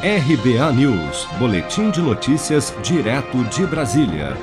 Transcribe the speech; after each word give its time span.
RBA 0.00 0.72
News, 0.74 1.26
Boletim 1.40 1.90
de 1.90 2.00
Notícias, 2.00 2.72
direto 2.84 3.42
de 3.46 3.66
Brasília. 3.66 4.36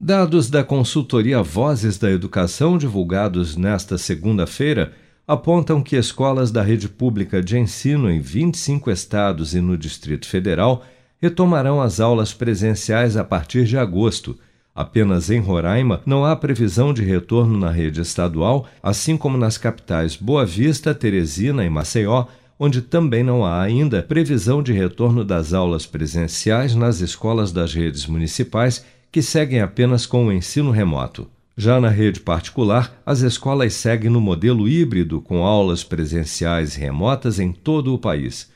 Dados 0.00 0.48
da 0.48 0.62
consultoria 0.62 1.42
Vozes 1.42 1.98
da 1.98 2.08
Educação, 2.08 2.78
divulgados 2.78 3.56
nesta 3.56 3.98
segunda-feira, 3.98 4.92
apontam 5.26 5.82
que 5.82 5.96
escolas 5.96 6.52
da 6.52 6.62
rede 6.62 6.88
pública 6.88 7.42
de 7.42 7.58
ensino 7.58 8.08
em 8.08 8.20
25 8.20 8.88
estados 8.88 9.52
e 9.52 9.60
no 9.60 9.76
Distrito 9.76 10.28
Federal 10.28 10.84
retomarão 11.20 11.82
as 11.82 11.98
aulas 11.98 12.32
presenciais 12.32 13.16
a 13.16 13.24
partir 13.24 13.64
de 13.64 13.76
agosto. 13.76 14.38
Apenas 14.72 15.28
em 15.28 15.40
Roraima 15.40 16.02
não 16.06 16.24
há 16.24 16.36
previsão 16.36 16.94
de 16.94 17.02
retorno 17.02 17.58
na 17.58 17.72
rede 17.72 18.00
estadual, 18.00 18.68
assim 18.80 19.16
como 19.16 19.36
nas 19.36 19.58
capitais 19.58 20.14
Boa 20.14 20.46
Vista, 20.46 20.94
Teresina 20.94 21.64
e 21.64 21.68
Maceió 21.68 22.26
onde 22.64 22.80
também 22.80 23.24
não 23.24 23.44
há 23.44 23.60
ainda 23.60 24.04
previsão 24.04 24.62
de 24.62 24.72
retorno 24.72 25.24
das 25.24 25.52
aulas 25.52 25.84
presenciais 25.84 26.76
nas 26.76 27.00
escolas 27.00 27.50
das 27.50 27.74
redes 27.74 28.06
municipais, 28.06 28.84
que 29.10 29.20
seguem 29.20 29.60
apenas 29.60 30.06
com 30.06 30.28
o 30.28 30.32
ensino 30.32 30.70
remoto. 30.70 31.28
Já 31.56 31.80
na 31.80 31.88
rede 31.88 32.20
particular, 32.20 33.02
as 33.04 33.20
escolas 33.20 33.72
seguem 33.74 34.08
no 34.08 34.20
modelo 34.20 34.68
híbrido, 34.68 35.20
com 35.20 35.44
aulas 35.44 35.82
presenciais 35.82 36.76
remotas 36.76 37.40
em 37.40 37.50
todo 37.50 37.92
o 37.92 37.98
país. 37.98 38.48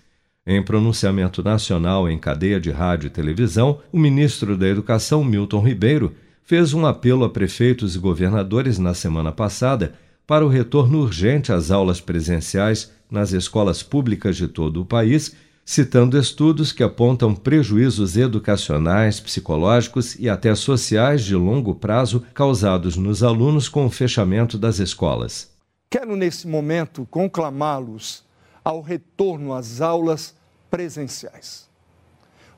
Em 0.46 0.62
pronunciamento 0.62 1.42
nacional 1.42 2.08
em 2.08 2.16
cadeia 2.16 2.60
de 2.60 2.70
rádio 2.70 3.08
e 3.08 3.10
televisão, 3.10 3.80
o 3.90 3.98
ministro 3.98 4.56
da 4.56 4.68
Educação, 4.68 5.24
Milton 5.24 5.66
Ribeiro, 5.66 6.14
fez 6.44 6.72
um 6.72 6.86
apelo 6.86 7.24
a 7.24 7.28
prefeitos 7.28 7.96
e 7.96 7.98
governadores 7.98 8.78
na 8.78 8.94
semana 8.94 9.32
passada 9.32 9.94
para 10.24 10.46
o 10.46 10.48
retorno 10.48 11.00
urgente 11.00 11.52
às 11.52 11.72
aulas 11.72 12.00
presenciais 12.00 12.94
nas 13.10 13.32
escolas 13.32 13.82
públicas 13.82 14.36
de 14.36 14.48
todo 14.48 14.82
o 14.82 14.86
país, 14.86 15.34
citando 15.64 16.16
estudos 16.16 16.70
que 16.72 16.82
apontam 16.82 17.34
prejuízos 17.34 18.16
educacionais, 18.16 19.18
psicológicos 19.18 20.14
e 20.14 20.28
até 20.28 20.54
sociais 20.54 21.24
de 21.24 21.34
longo 21.34 21.74
prazo 21.74 22.24
causados 22.32 22.96
nos 22.96 23.22
alunos 23.22 23.68
com 23.68 23.86
o 23.86 23.90
fechamento 23.90 24.56
das 24.56 24.78
escolas. 24.78 25.50
Quero, 25.90 26.14
nesse 26.14 26.46
momento, 26.46 27.06
conclamá-los 27.10 28.24
ao 28.64 28.80
retorno 28.80 29.52
às 29.52 29.80
aulas 29.80 30.34
presenciais. 30.70 31.68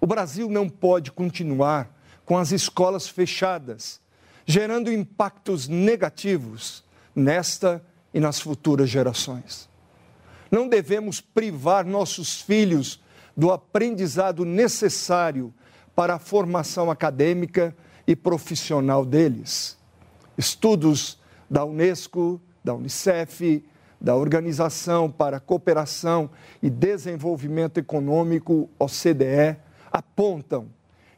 O 0.01 0.07
Brasil 0.07 0.49
não 0.49 0.69
pode 0.69 1.11
continuar 1.11 1.95
com 2.25 2.37
as 2.37 2.53
escolas 2.53 3.09
fechadas, 3.09 4.01
gerando 4.47 4.93
impactos 4.93 5.67
negativos 5.67 6.85
nesta 7.15 7.83
e 8.13 8.21
nas 8.21 8.41
futuras 8.41 8.89
gerações. 8.89 9.69
Não 10.51 10.69
devemos 10.69 11.21
privar 11.21 11.85
nossos 11.85 12.41
filhos 12.41 13.01
do 13.37 13.53
aprendizado 13.53 14.45
necessário 14.45 15.53
para 15.95 16.15
a 16.15 16.19
formação 16.19 16.91
acadêmica 16.91 17.77
e 18.07 18.17
profissional 18.17 19.05
deles. 19.05 19.77
Estudos 20.37 21.19
da 21.51 21.65
Unesco, 21.65 22.41
da 22.65 22.75
Unicef, 22.75 23.65
da 24.01 24.15
Organização 24.15 25.11
para 25.11 25.39
a 25.39 25.41
Cooperação 25.41 26.31
e 26.63 26.71
Desenvolvimento 26.71 27.79
Econômico, 27.79 28.71
OCDE, 28.79 29.57
apontam 29.91 30.69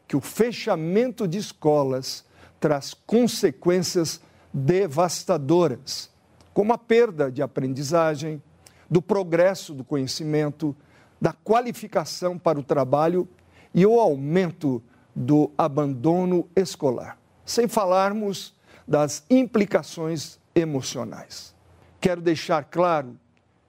que 0.08 0.16
o 0.16 0.20
fechamento 0.20 1.28
de 1.28 1.38
escolas 1.38 2.24
traz 2.58 2.94
consequências 2.94 4.20
devastadoras, 4.52 6.10
como 6.52 6.72
a 6.72 6.78
perda 6.78 7.30
de 7.30 7.42
aprendizagem, 7.42 8.42
do 8.90 9.00
progresso 9.00 9.72
do 9.72 9.84
conhecimento, 9.84 10.74
da 11.20 11.32
qualificação 11.32 12.38
para 12.38 12.58
o 12.58 12.62
trabalho 12.62 13.28
e 13.72 13.86
o 13.86 14.00
aumento 14.00 14.82
do 15.14 15.50
abandono 15.56 16.48
escolar, 16.56 17.18
sem 17.44 17.68
falarmos 17.68 18.54
das 18.86 19.24
implicações 19.30 20.40
emocionais. 20.54 21.54
Quero 22.00 22.20
deixar 22.20 22.64
claro 22.64 23.16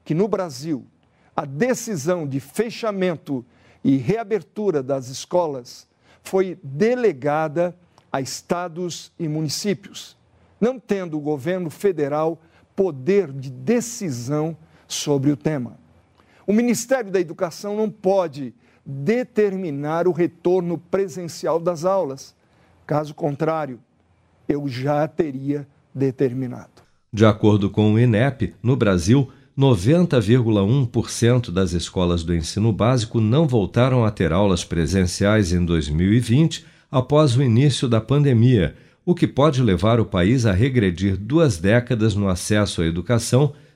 que 0.04 0.16
no 0.16 0.28
Brasil, 0.28 0.86
a 1.36 1.46
decisão 1.46 2.28
de 2.28 2.40
fechamento 2.40 3.46
e 3.84 3.98
reabertura 3.98 4.82
das 4.82 5.08
escolas 5.08 5.88
foi 6.24 6.58
delegada 6.64 7.76
a 8.12 8.20
estados 8.20 9.12
e 9.20 9.28
municípios 9.28 10.18
não 10.62 10.80
tendo 10.80 11.18
o 11.18 11.22
governo 11.22 11.72
federal 11.72 12.40
poder 12.76 13.32
de 13.34 13.50
decisão 13.50 14.56
sobre 14.94 15.32
o 15.32 15.38
tema. 15.38 15.78
O 16.46 16.54
Ministério 16.54 17.12
da 17.12 17.20
Educação 17.20 17.76
não 17.76 17.90
pode 17.90 18.54
determinar 18.86 20.08
o 20.08 20.12
retorno 20.12 20.78
presencial 20.78 21.60
das 21.60 21.86
aulas. 21.86 22.36
Caso 22.86 23.14
contrário, 23.14 23.80
eu 24.48 24.68
já 24.68 25.08
teria 25.08 25.68
determinado. 25.94 26.82
De 27.14 27.26
acordo 27.26 27.70
com 27.70 27.94
o 27.94 28.00
INEP, 28.00 28.56
no 28.62 28.76
Brasil, 28.76 29.30
90,1% 29.58 31.52
das 31.52 31.74
escolas 31.74 32.24
do 32.24 32.34
ensino 32.34 32.72
básico 32.72 33.20
não 33.22 33.48
voltaram 33.48 34.04
a 34.04 34.12
ter 34.12 34.32
aulas 34.32 34.64
presenciais 34.64 35.52
em 35.54 35.64
2020 35.64 36.66
após 36.90 37.36
o 37.36 37.44
início 37.44 37.88
da 37.88 38.02
pandemia 38.02 38.76
o 39.06 39.16
que 39.16 39.28
pode 39.28 39.62
levar 39.62 40.00
o 40.00 40.06
país 40.06 40.46
a 40.46 40.52
regredir 40.52 41.18
duas 41.18 41.58
décadas 41.58 42.16
no 42.16 42.30
acesso 42.30 42.82
à 42.82 42.86
educação, 42.86 43.54